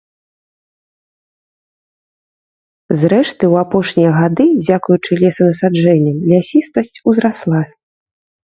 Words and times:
Зрэшты, 3.01 3.51
у 3.51 3.59
апошнія 3.63 4.15
гады, 4.19 4.47
дзякуючы 4.65 5.11
лесанасаджэнням, 5.25 6.17
лясістасць 6.33 6.95
узрасла. 7.13 7.61